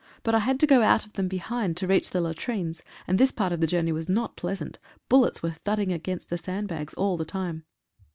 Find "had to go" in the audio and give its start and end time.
0.39-0.81